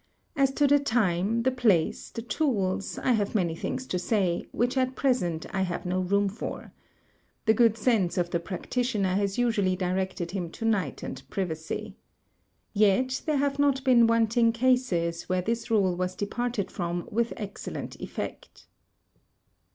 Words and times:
As 0.35 0.49
to 0.53 0.65
the 0.65 0.79
time, 0.79 1.43
the 1.43 1.51
place, 1.51 2.09
the 2.09 2.23
tools, 2.23 2.97
I 2.97 3.11
have 3.11 3.35
many 3.35 3.55
things 3.55 3.85
to 3.85 3.99
say, 3.99 4.47
which 4.51 4.75
at 4.75 4.95
present 4.95 5.45
I 5.53 5.61
have 5.61 5.85
no 5.85 5.99
room 5.99 6.27
for. 6.27 6.73
The 7.45 7.53
good 7.53 7.77
sense 7.77 8.17
of 8.17 8.31
the 8.31 8.39
practitioner 8.39 9.13
has 9.13 9.37
usually 9.37 9.75
directed 9.75 10.31
him 10.31 10.49
to 10.53 10.65
night 10.65 11.03
and 11.03 11.21
privacy. 11.29 11.97
Yet 12.73 13.21
there 13.27 13.37
have 13.37 13.59
not 13.59 13.83
been 13.83 14.07
wanting 14.07 14.51
cases 14.53 15.29
where 15.29 15.43
this 15.43 15.69
rule 15.69 15.95
was 15.95 16.15
departed 16.15 16.71
from 16.71 17.07
with 17.11 17.31
excellent 17.37 17.95
effect." 18.01 18.65